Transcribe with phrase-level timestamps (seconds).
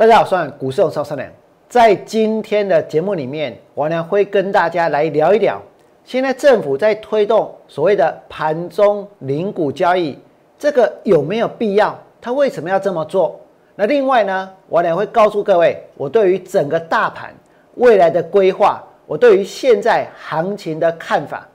[0.00, 1.30] 大家好，我是股市有超三良。
[1.68, 5.60] 在今天的节目里面，王良会跟大家来聊一聊，
[6.06, 10.18] 现在政府在推动所谓的盘中零股交易，
[10.58, 11.94] 这个有没有必要？
[12.18, 13.38] 他为什么要这么做？
[13.74, 17.34] 那另外呢，王良会告诉各位，我对于整个大盘
[17.74, 21.46] 未来的规划，我对于现在行情的看法。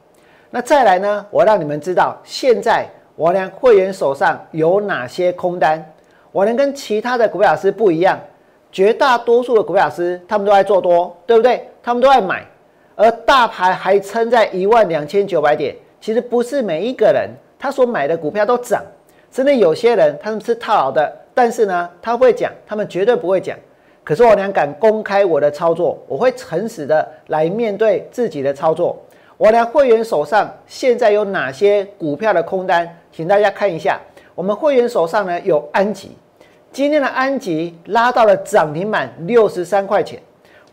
[0.52, 5.84] 那再来呢，我让你们知道，现在王良会员手上有哪些空单。
[6.32, 8.20] 我能跟其他的股票老师不一样。
[8.76, 11.66] 绝大多数的股票师，他们都在做多，对不对？
[11.82, 12.46] 他们都在买，
[12.98, 15.74] 而大盘还撑在一万两千九百点。
[16.02, 18.84] 其实不是每一个人他所买的股票都涨，
[19.32, 23.58] 真的有些人他们是套牢的，但是呢，他会讲，他们绝对不会讲。
[24.04, 29.02] 可是我俩敢公开我的操作，我会诚实的来面对自己的操作。
[29.38, 33.98] 我俩会员手上现在有哪些股票的空单，请大家看一下。
[34.36, 36.18] 我们会员手上呢有安吉。
[36.76, 40.22] 今天的安吉拉到了涨停板六十三块钱，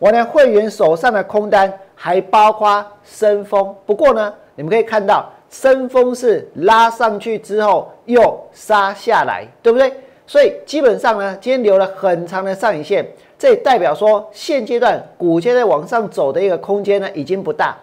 [0.01, 9.93] 我呢会员手上的空单还包括深丰，不过呢，你们可以看到深丰是拉上去之后又杀下来，对不对？
[10.27, 13.07] 所以基本上呢，今天留了很长的上影线，
[13.39, 17.77] 这代表说现阶段股价在往上走的一个空间呢已经不大。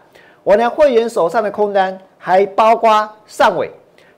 [0.44, 3.72] 我呢会员手上的空单还包括上尾。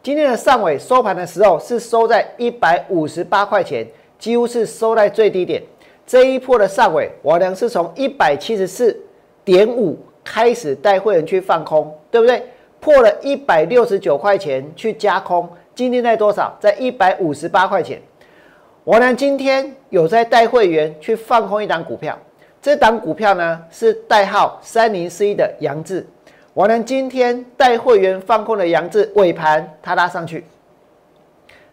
[0.04, 3.86] 今天的上尾收盘的时候是收在一百五十八块钱，
[4.18, 5.62] 几乎是收在最低点。
[6.08, 9.00] 这一波的上尾，我俩是从一百七十四
[9.46, 12.42] 点五开始带会员去放空，对不对？
[12.80, 16.58] 破了一百六十九块钱去加空，今天在多少？
[16.60, 18.02] 在一百五十八块钱。
[18.84, 22.18] 我俩今天有在带会员去放空一档股票，
[22.60, 26.04] 这档股票呢是代号三零四一的杨志。
[26.56, 30.44] 王良今天带会员放空的杨志尾盘，它拉上去，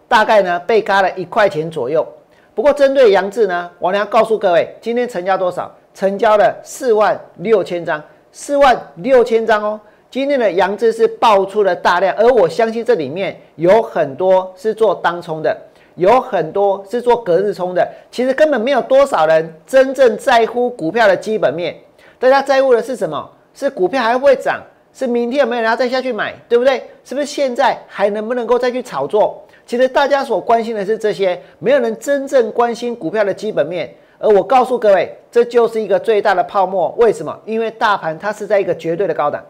[0.07, 2.07] 大概呢被嘎了一块钱左右。
[2.55, 5.75] 不过针对杨志呢，王良告诉各位，今天成交多少？
[5.95, 9.81] 成交了四万六千张，四万六千张哦。
[10.13, 15.57] 今天的杨志是爆出了大量，而我相信这里面有很多是做当冲的，
[15.97, 17.85] 有很多是做隔日冲的。
[18.13, 21.75] 其实根本没有多少人真正在乎股票的基本面，
[22.21, 23.29] 大家在乎的是什么？
[23.55, 24.63] 是股票还会涨？
[24.99, 26.35] 是明天有没有人要再下去买？
[26.49, 26.83] 对不对？
[27.05, 29.41] 是不是现在还能不能够再去炒作？
[29.65, 33.95] 其实大家所关心的是这些，没有人真正关心股票的基本面。
[34.19, 36.93] 而我告诉各位，这就是一个最大的泡沫。
[36.99, 37.41] 为什么？
[37.45, 39.41] 因为大盘它是在一个绝对的高档。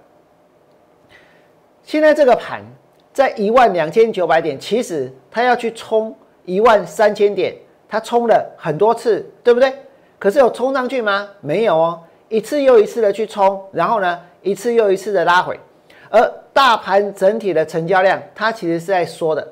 [1.82, 2.60] 现在这个盘
[3.14, 6.14] 在一万两千九百点，其实它要去冲
[6.44, 7.56] 一万三千点，
[7.88, 9.72] 它冲了很多次，对不对？
[10.19, 11.26] 可是有冲上去吗？
[11.41, 12.00] 没有哦。
[12.28, 15.59] 一次又一次的去冲，然后呢，一次又一次的拉回，
[16.10, 19.47] 而大盘整体的成交量，它其实是在缩的。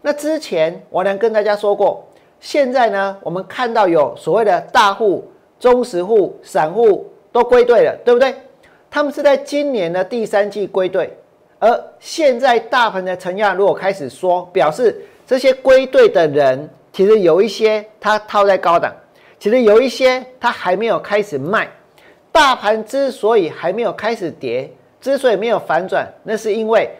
[0.00, 2.06] 那之前我能跟大家说过，
[2.40, 5.30] 现在呢，我们看到有所谓的大户、
[5.60, 8.34] 中实户、散户都归队了，对不对？
[8.90, 11.16] 他们是在今年的第三季归队，
[11.58, 18.92] 而现在大盘的成交量如果开始缩，表示这些归队的人，其实有一些他套在高档，
[19.38, 21.70] 其实有一些他还没有开始卖。
[22.32, 24.68] 大盘之所以还没有开始跌，
[25.00, 26.90] 之所以没有反转，那是因为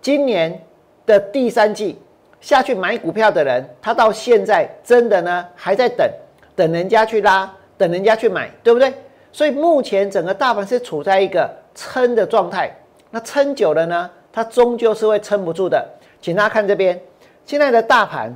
[0.00, 0.58] 今年
[1.04, 1.98] 的第三季
[2.40, 6.08] 下去买股票的人，他到现在真的呢还在等，
[6.54, 8.94] 等人家去拉，等人家去买，对不对？
[9.32, 12.74] 所以目前整个大盘是处在一个撑的状态，
[13.10, 15.84] 那撑久了呢，它终究是会撑不住的。
[16.20, 17.00] 请大家看这边，
[17.44, 18.32] 现在的大盘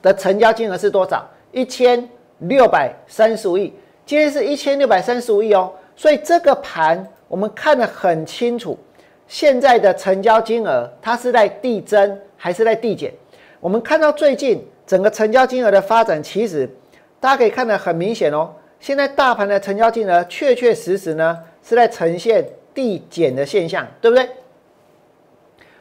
[0.00, 1.28] 的成交金额是多少？
[1.52, 2.08] 一千
[2.38, 3.72] 六百三十五亿。
[4.10, 8.76] 今天是一千六百三十五亿哦，所以这个盘我们看得很清楚，
[9.28, 13.14] 现在的成交金额它是在递增还是在递减？
[13.60, 16.68] 我们看到最近整个成交金额的发展，其实
[17.20, 18.50] 大家可以看得很明显哦。
[18.80, 22.44] 现在大盘的成交金额确确实实呢是在呈现
[22.74, 24.28] 递减的现象，对不对？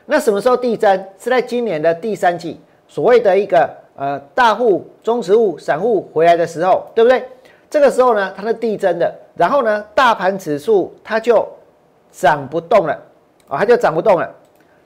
[0.05, 1.03] 那什么时候递增？
[1.19, 7.23] 是在今年的第三季，所谓的一个呃大户、中实户、散户回来的时候，对不对？
[7.69, 11.47] 这个时候呢，它是递增的，然后呢，大盘指数它就
[12.11, 12.93] 涨不动了，
[13.47, 14.27] 啊，它就涨不动了。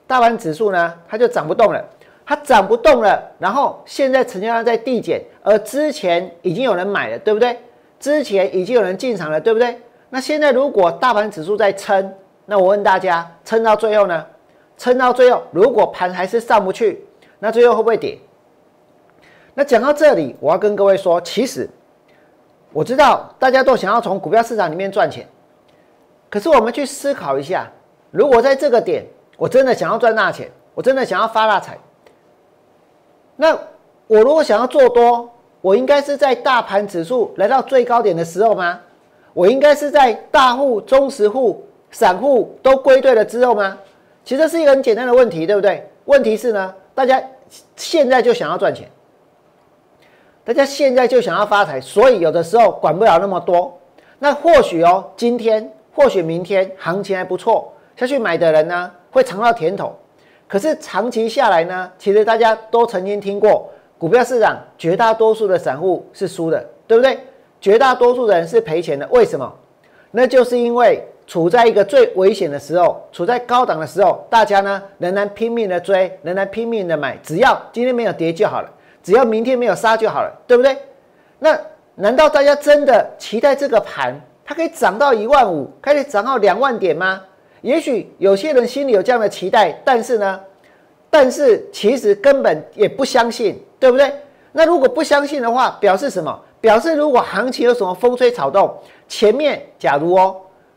[0.06, 1.82] 大盘指数呢，它就涨不动了，
[2.26, 3.22] 它涨不动了。
[3.38, 7.58] 然后现在成交量在递减，而之前已经有人买了，对不对？
[7.98, 9.80] 之前已经有人进场了，对不对？
[10.10, 12.12] 那现在如果大盘指数在撑，
[12.44, 14.26] 那我问大家，撑到最后呢？
[14.76, 17.02] 撑到最后，如果盘还是上不去，
[17.38, 18.18] 那最后会不会跌？
[19.54, 21.66] 那讲到这里，我要跟各位说，其实。
[22.74, 25.26] 我知道大家都想要从股票市场里面赚钱，
[26.28, 27.70] 可是我们去思考一下，
[28.10, 29.06] 如果在这个点，
[29.36, 31.78] 我真的想要赚大钱，我真的想要发大财，
[33.36, 33.56] 那
[34.08, 35.30] 我如果想要做多，
[35.60, 38.80] 我应该是在大盘指数来到最高点的时候吗？
[39.32, 43.78] 我应该是在大户、中实户、散户都归队了之后吗？
[44.24, 45.88] 其实是一个很简单的问题，对不对？
[46.06, 47.22] 问题是呢，大家
[47.76, 48.88] 现在就想要赚钱，
[50.46, 53.74] 大家现在就想要发财，所以有的时候管不了那么多。
[54.18, 59.96] 那或许哦，今天或许明天行情还不错，下去买的人呢会尝到甜头。
[60.46, 67.18] 可是长期下来呢，其实大家都曾经听过，股票市场绝大多数的散户是输的，对不对？
[67.58, 69.08] 绝大多数人是赔钱的。
[69.08, 69.50] 为什么？
[70.10, 78.70] 那就是因为处在一个最危险的时候，处在高档的时候，大家呢仍然拼命的追，仍然拼命的买，只要今天没有跌就好了，
[79.04, 80.76] 只要明天没有杀就好了，对不对？
[81.38, 81.56] 那
[81.94, 87.22] 难道大家真的期待这个盘它可以涨到一万五，可以涨到两万点吗？
[87.60, 90.40] 也许有些人心里有这样的期待，但是呢，
[91.10, 94.12] 但是其实根本也不相信，对不对？
[94.52, 96.40] 那如果不相信的话，表示什么？
[96.60, 98.74] 表示如果行情有什么风吹草动，
[99.06, 100.36] 前面假如哦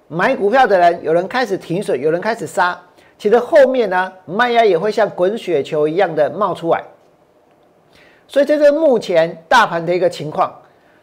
[0.10, 2.78] 买股票的人有人开始停损，有人开始杀，
[3.18, 6.84] 其实后面呢卖压也会像滚雪球一样的冒出来。
[8.28, 10.54] 所以这是目前大盘的一个情况。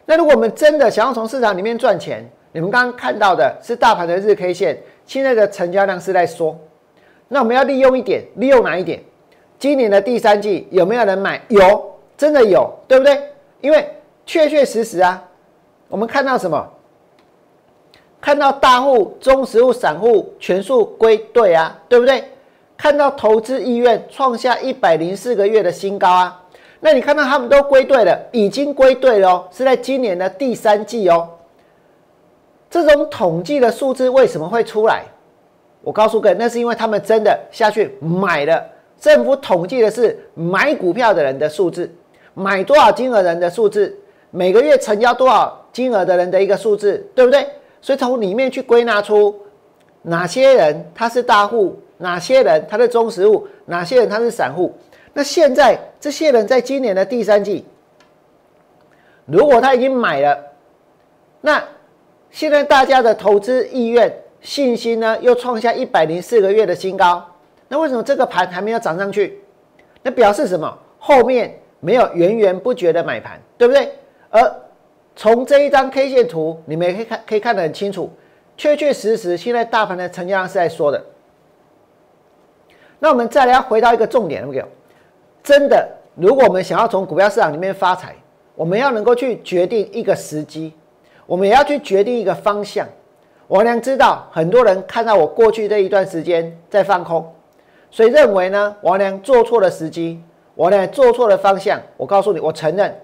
[0.05, 4.77] 那如果我们真的想要从市场里面赚钱，你们刚刚看到的是大盘的日 K 线。
[5.07, 6.59] 现在的成交量是在缩，
[7.27, 9.03] 那我们要利用一点，利用哪一点？
[9.59, 11.39] 今年的第三季有没有人买？
[11.47, 13.21] 有，真的有，对不对？
[13.61, 13.87] 因为
[14.25, 15.23] 确确实实啊，
[15.89, 16.67] 我们看到什么？
[18.19, 22.23] 看到大户、中实户、散户全数归队啊，对不对？
[22.75, 26.43] 看到投资意愿创下一百零四个月的新高啊，
[26.85, 31.27] 那你看到他们都归队了，已经归队了哦，是在今年的第三季哦。
[32.69, 35.01] 这种统计的数字为什么会出来？
[35.81, 38.63] 我告诉各位，那是因为他们真的下去买了。
[38.99, 41.91] 政府统计的是买股票的人的数字，
[42.35, 43.97] 买多少金额人的数字，
[44.29, 47.47] 每个月成交多少金额的人的一个数字，对不对？
[47.81, 49.35] 所以从里面去归纳出
[50.03, 54.71] 哪些人他是大户，哪些人他是中实户，哪些人他是散户。
[55.15, 57.65] 那现在这些人在今年的第三季，
[59.25, 60.37] 如果他已经买了，
[61.41, 61.63] 那。
[62.31, 67.25] 现在大家的投资意愿、信心呢，又创下一百零四个月的新高。
[67.69, 69.41] 那为什么这个盘还没有涨上去？
[70.03, 70.77] 那表示什么？
[70.99, 73.89] 后面没有源源不绝的买盘，对不对？
[74.29, 74.53] 而
[75.15, 78.11] 从这一张 K 线图，你们也可以看，可以看得很清楚，
[78.57, 81.01] 确确实实，现在大盘的成交量是在缩的。
[82.99, 84.67] 那我们再来回到一个重点，有？
[85.45, 88.15] 真的，如果我们想要从股票市场里面发财，
[88.55, 90.73] 我们要能够去决定一个时机。
[91.27, 92.87] 我们也要去决定一个方向。
[93.49, 97.31] 王良知道很多人看到我过去这一段时间在放空，
[97.91, 100.19] 所以认为呢，王良做错了时机，
[100.55, 101.79] 王良做错了方向。
[101.95, 102.99] 我告诉你，我承认。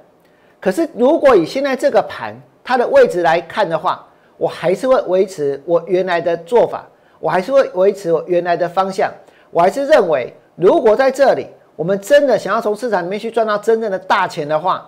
[0.59, 4.03] 可是如果以现在这个盘它的位置来看的话，
[4.37, 6.87] 我还是会维持我原来的做法，
[7.19, 9.11] 我还是会维持我原来的方向。
[9.51, 11.45] 我还是认为，如果在这里
[11.81, 14.87] 我们真的想要从市场里面去赚到真正的大钱的话，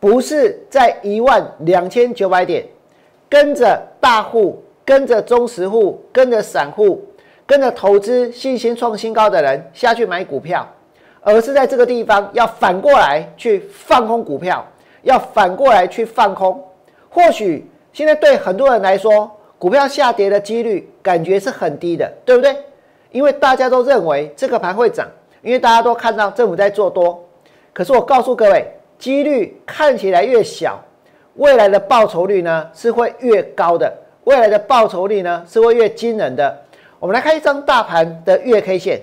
[0.00, 2.64] 不是在一万两千九百点，
[3.28, 7.06] 跟着大户、跟着中实户、跟着散户、
[7.44, 10.66] 跟着投资信心创新高的人下去买股票，
[11.20, 14.66] 而是在这个地方要反过来去放空股票，
[15.02, 16.58] 要反过来去放空。
[17.10, 22.56] 或许现在对很多人来说，股票下跌的几率感觉是很低的，对不对？
[23.10, 25.06] 因为大家都认为这个盘会涨，
[25.42, 27.22] 因为大家都看到政府在做多。
[27.72, 28.66] 可是我告诉各位。
[29.00, 30.78] 几率看起来越小，
[31.36, 33.90] 未来的报酬率呢是会越高的，
[34.24, 36.54] 未来的报酬率呢是会越惊人的。
[36.98, 39.00] 我们来看一张大盘的月 K 线，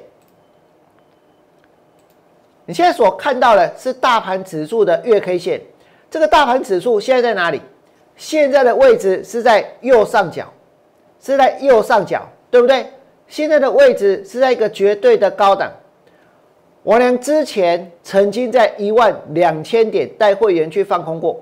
[2.67, 5.59] 你现在所看到的是大盘指数的月 K 线，
[6.11, 7.59] 这个大盘指数现在在哪里？
[8.15, 10.45] 现在的位置是在右上角，
[11.19, 12.85] 是在右上角，对不对？
[13.27, 15.71] 现在的位置是在一个绝对的高档。
[16.87, 21.37] 王良之前曾经在一万两千点带会员去放空过，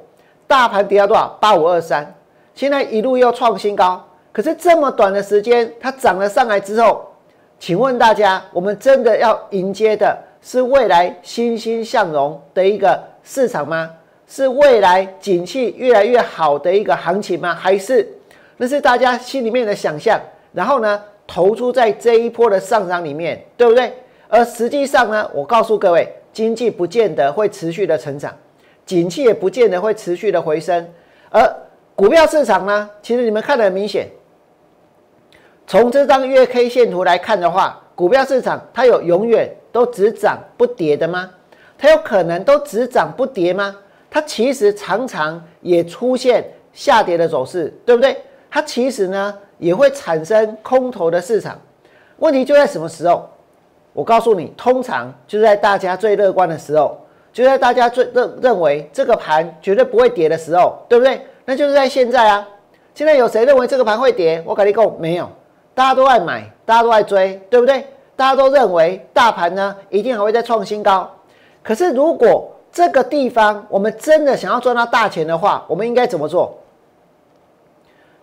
[0.47, 1.37] 大盘跌到多少？
[1.39, 2.15] 八五二三，
[2.55, 4.03] 现在一路又创新高。
[4.31, 7.05] 可是这么短的时间，它涨了上来之后，
[7.59, 13.91] 请问大家，我们真的要迎接的是未来欣欣向荣的一个市场吗？
[14.27, 17.53] 是未来景气越来越好的一个行情吗？
[17.53, 18.11] 还是
[18.57, 20.19] 那是大家心里面的想象？
[20.53, 23.93] 然后呢，投出在这一波的上涨里面，对不对？
[24.27, 28.35] 而实际上呢，我告诉各位，经济不见得会持续的成长，
[28.85, 30.87] 景气也不见得会持续的回升。
[31.29, 31.41] 而
[31.95, 34.07] 股票市场呢，其实你们看得很明显，
[35.67, 41.29] 从这张月 K 线图来看的话，股票市场它有永远都只涨不跌的吗？
[41.77, 43.75] 它有可能都只涨不跌吗？
[44.09, 48.17] 它其实常常也出现下跌的走势，对不对？
[48.49, 51.59] 它其实呢也会产生空头的市场。
[52.17, 53.29] 问题就在什么时候？
[53.95, 56.99] 我告诉你，通常就在大家最乐观的时候，
[57.31, 61.25] 就在大家最认认为这个盘绝对不会跌的时候，对不对？
[61.45, 62.45] 那就是在现在啊！
[62.93, 64.43] 现在有谁认为这个盘会跌？
[64.45, 65.29] 我跟你讲，没有，
[65.73, 67.87] 大家都爱买，大家都爱追，对不对？
[68.17, 71.09] 大家都认为大盘呢一定还会再创新高。
[71.63, 76.57] 可是如果这个地方我们真的想要赚到大钱的话，我们应该怎么做？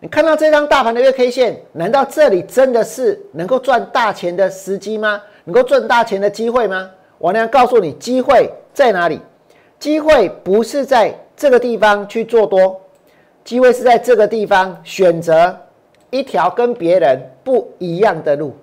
[0.00, 5.22] 你看到这张大盘的月 K 线，难道这里真的是能够赚大钱的时机吗？
[5.44, 6.90] 能够赚大钱的机会吗？
[7.18, 9.20] 我呢告诉你，机会在哪里？
[9.78, 12.80] 机会不是在这个地方去做多，
[13.44, 15.56] 机会是在这个地方选择
[16.10, 18.54] 一条跟别人不一样的路。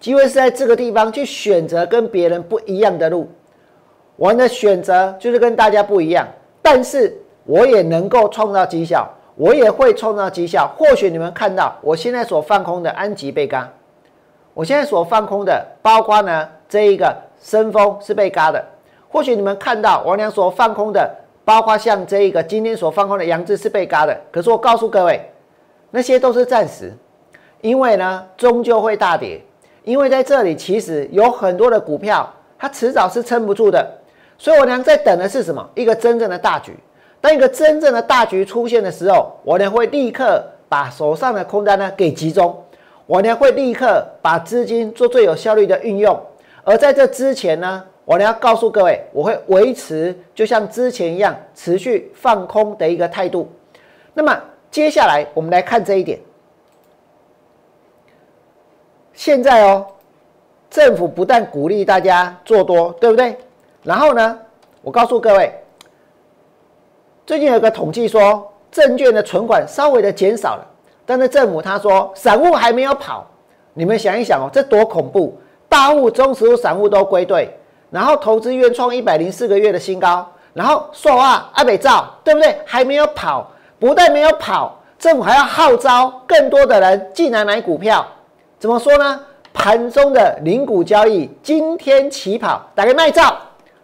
[0.00, 3.28] 机会是在这个地方去选择跟别人不一样的路。
[4.16, 6.26] 我的选择就是跟大家不一样，
[6.62, 10.72] 但是我也能够创造绩效，我也会创造绩效。
[10.76, 13.70] 或许你们看到我现在所放空的安吉被嘎。
[14.58, 18.60] 我现在所放空的，包括呢这一个深峰是被嘎的。
[19.08, 21.08] 或许你们看到王良所放空的，
[21.44, 24.20] 包括像这一个今天所放空的杨志是被嘎的。
[24.32, 25.30] 可是我告诉各位，
[25.92, 26.92] 那些都是暂时，
[27.60, 29.40] 因为呢终究会大跌。
[29.84, 33.88] 因为在这里其实有很多的股票，它迟早是撑不住的。
[34.38, 35.64] 所以我娘在等的是什么？
[35.76, 36.76] 一个真正的大局。
[37.20, 42.60] 当一个真正的大局出现的时候，我娘会立刻把手上的空单呢给集中。
[43.08, 46.20] 我呢会立刻把资金做最有效率的运用，
[46.62, 53.50] 而在这之前呢，我呢要告诉各位，我会维持就像之前一样持续放空的一个态度。
[54.12, 54.38] 那么
[54.70, 56.20] 接下来我们来看这一点。
[59.14, 59.86] 现在哦，
[60.68, 63.34] 政府不但鼓励大家做多，对不对？
[63.82, 64.38] 然后呢，
[64.82, 65.50] 我告诉各位，
[67.24, 70.67] 最近有个统计说，证券的存款稍微的减少了。
[71.08, 73.26] 但是政府他说散户还没有跑，
[73.72, 75.34] 你们想一想哦，这多恐怖！
[75.66, 77.50] 大户、中实户、散户都归队，
[77.90, 82.60] 然后投资院创一百零四个月的新高，然后说啊，阿北照对不对？
[82.66, 88.06] 还没有跑，不但没有跑，政府还要号召更多的人进来买股票。
[88.58, 89.18] 怎么说呢？
[89.54, 93.34] 盘中的零股交易今天起跑，打开卖照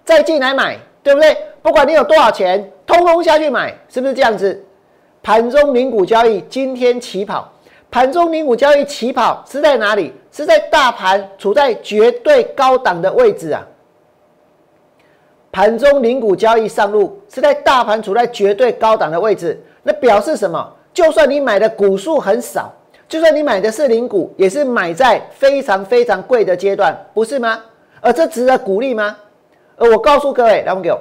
[0.04, 1.34] 再进来买，对不对？
[1.62, 4.62] 不管你有多少钱，通通下去买，是不是这样子？
[5.24, 7.50] 盘中零股交易今天起跑，
[7.90, 10.12] 盘中零股交易起跑是在哪里？
[10.30, 13.66] 是在大盘处在绝对高档的位置啊！
[15.50, 20.70] 盘中零股交易上路是在大盘处在绝对高档的位置，那表示什么？
[20.92, 22.70] 就算你买的股数很少，
[23.08, 27.62] 就算你买的是零股，也是买在非常非常贵的阶段，不是吗？
[28.02, 29.16] 而这值得鼓励吗？
[29.76, 31.00] 而我告诉各位，来，我给我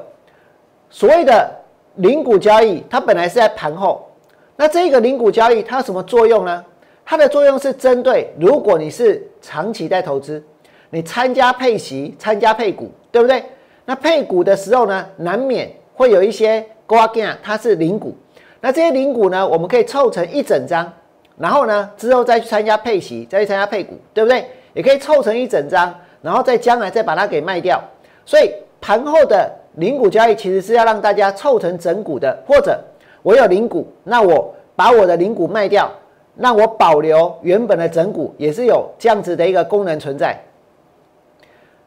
[0.89, 1.51] 所谓的
[1.95, 4.07] 零股交易，它本来是在盘后。
[4.55, 6.63] 那这个零股交易它有什么作用呢？
[7.05, 10.41] 它的作用是针对如果你是长期在投资，
[10.89, 13.43] 你参加配息、参加配股，对不对？
[13.83, 18.15] 那配股的时候呢，难免会有一些瓜件，它是零股。
[18.61, 20.89] 那这些零股呢，我们可以凑成一整张，
[21.37, 24.45] 然后呢之后再去参加配息，再去参加配股，对不对？
[24.73, 27.83] 也可以凑成一整张，然后在将来再把它给卖掉。
[28.25, 32.79] 所以盘后的零股交易其实是要让大家凑成整股的，或者。
[33.23, 35.91] 我有零股，那我把我的零股卖掉，
[36.35, 40.39] 那我保留原本的整股，也是有这样子的一个功能存在。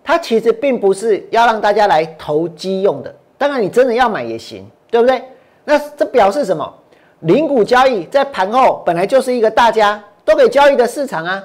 [0.02, 5.22] 它其实并不是要让大家来投机用的，当然你真的要买也行，对不对？
[5.64, 6.72] 那这表示什么？
[7.20, 11.42] 零股交易在盘后本来就是一个大家都可以交易的市场啊。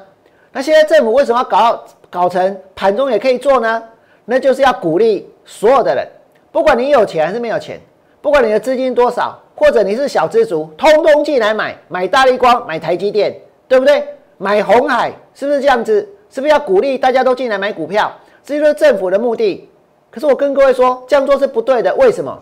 [0.51, 3.83] 那现在政府为什么要搞搞成盘中也可以做呢？
[4.25, 6.07] 那就是要鼓励所有的人，
[6.51, 7.79] 不管你有钱还是没有钱，
[8.21, 9.37] 不管你的资金多少。
[9.53, 13.31] 或者你是小资族，通通进来买买大力光，买台积电，
[13.67, 14.03] 对不对？
[14.39, 15.99] 买红海是不是这样子？
[16.31, 18.11] 是不是要鼓励大家都进来买股票？
[18.43, 19.69] 这就是政府的目的。
[20.09, 21.93] 可是我跟各位说，这样做是不对的。
[21.93, 22.35] 为什么？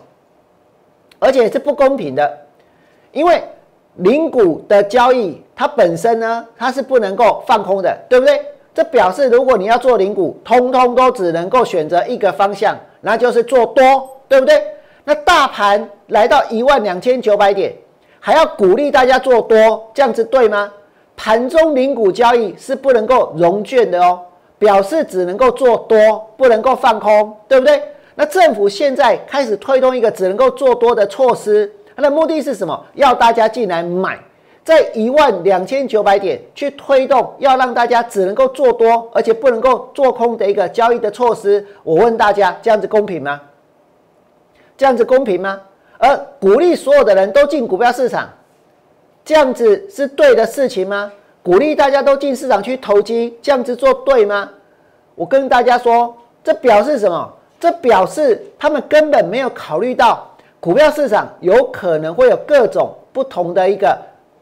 [1.18, 2.38] 而且是不公平的。
[3.12, 3.42] 因为
[3.96, 8.40] 零股的交易，它本身呢，它是不能够放空的，对不对？
[8.72, 14.58] 这表示如果你要做零股，通通都只能够选择一个方向，那就是做多，对不对？
[15.04, 17.74] 那大盘来到一万两千九百点，
[18.18, 20.70] 还要鼓励大家做多，这样子对吗？
[21.16, 24.20] 盘中零股交易是不能够融券的哦，
[24.58, 25.98] 表示只能够做多，
[26.36, 27.82] 不能够放空，对不对？
[28.14, 32.84] 那政府现在开始推动一个只能够做多的措施，它的目的是什么？
[32.94, 34.18] 要大家进来买，
[34.62, 41.66] 在一万两千九百点去推动，要让大家只能够做多，而且不能够做空的一个交易的措施。
[41.82, 43.40] 我问大家，这样子公平吗？
[44.80, 45.60] 这样子公平吗？
[45.98, 48.26] 而鼓励所有的人都进股票市场，
[49.22, 51.12] 这样子是对的事情吗？
[51.42, 54.48] 鼓励大家都进市场去投机，这样子做对吗？
[55.16, 57.30] 我跟大家说，这表示什么？
[57.60, 60.26] 这表示他们根本没有考虑到
[60.60, 63.94] 股票市场有可能会有各种不同的一个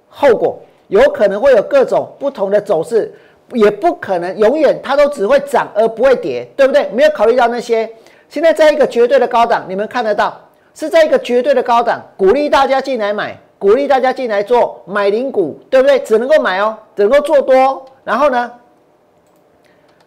[0.09, 3.13] 后果，有可能会有各种不同的走势，
[3.55, 6.89] 也不可能永远它都只会涨而不会跌，对不对？
[6.91, 7.91] 没有考虑到那些。
[8.29, 10.39] 现在在一个绝对的高档，你们看得到，
[10.75, 15.99] 是在一个绝对的高档，鼓励大家进来买，鼓励大家进来做买零股，对不对？
[16.01, 17.85] 只能够买哦，只能够做多。
[18.05, 18.51] 然后呢？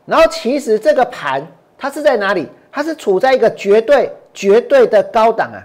[0.06, 1.46] 然后其实这个盘
[1.78, 2.48] 它是在哪里？
[2.72, 5.60] 它是处在一个绝对绝对的高档啊！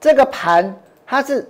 [0.00, 0.74] 这个盘
[1.06, 1.48] 它是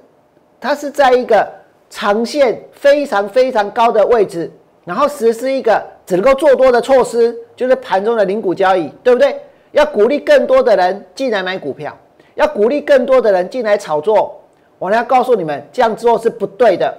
[0.61, 1.49] 它是在一个
[1.89, 4.51] 长线非常非常高的位置，
[4.85, 9.41] 然后实施一个只能够做多的措施，就是盘中的零股交易，对不对？
[9.73, 11.95] 要鼓励更多的人进来买股票，
[12.35, 14.41] 要鼓励更多的人进来炒作。
[14.79, 16.93] 我要告诉你们，这样做是不对的，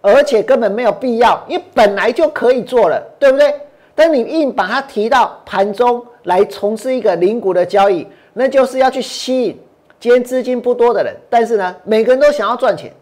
[0.00, 3.54] 而且根本没有必要，因为本来就可以做了，对不对？
[3.94, 9.58] 但你硬把它提到盘中来从事一个零股的交易，那就是要去吸引
[9.98, 11.14] 今天资金不多的人。
[11.28, 12.92] 但是呢，每个人都想要赚钱，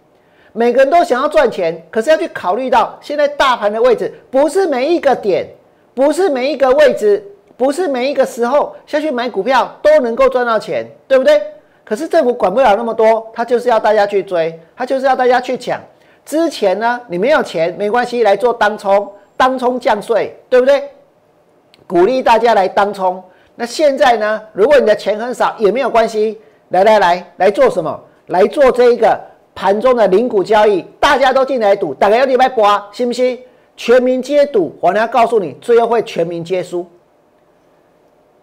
[0.53, 5.47] 每个人都想要赚钱，可是要去考虑到现在大盘的位置，不是每一个点，
[5.95, 7.25] 不是每一个位置。
[7.59, 11.43] 不是每一个时候下去买股票都能够赚到钱，对不对？
[11.85, 15.81] 可是政府管不了那么多，他就是要大家去追，他就是要大家去抢。
[16.25, 20.85] 之前呢，你没有钱没关系，来做当冲，当冲降税，对不对？
[21.87, 23.23] 鼓励大家来当冲。
[23.57, 28.01] 那现在呢，如果你的钱很少也没有关系，来来来，来做什么？
[28.27, 29.19] 来做这一个
[29.55, 33.41] 盘中的零股交易，大家都进来赌，大家要礼拜八，信不信？
[33.77, 36.87] 全民皆赌，我要告诉你，最后会全民皆输。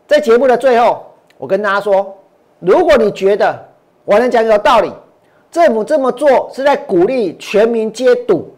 [0.07, 1.03] 在节目的最后，
[1.37, 2.15] 我跟大家说，
[2.59, 3.57] 如果你觉得
[4.03, 4.91] 我能讲有道理，
[5.49, 8.53] 政府这么做是在鼓励全民皆赌，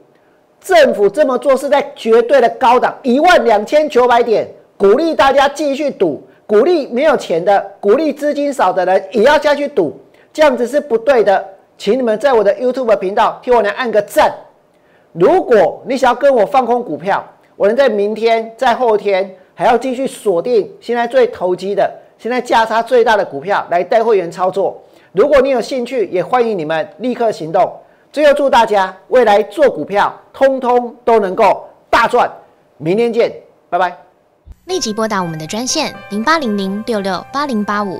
[0.60, 9.98] 政府这么做是在绝对的高档一万两千九百点，鼓励大家继续赌，鼓励没有钱的，鼓励资金少的人也要下去赌，
[10.34, 11.46] 这样子是不对的，
[11.78, 14.30] 请你们在我的 YouTube 频道替我来按个赞。
[15.14, 19.34] 如果你想要跟我放空股票，我能在明天、在后天。
[19.58, 24.80] 还要继续锁定现在最投机的、现在价差最大的股票来带会员操作。
[25.14, 27.68] 如果你有兴趣，也欢迎你们立刻行动。
[28.12, 32.30] 最后祝大家未来做股票，通通都能够大赚。
[32.78, 33.34] 明天见，
[33.68, 33.98] 拜拜。
[34.66, 38.00] 立即拨打我们的专线零八零零六六八零八五。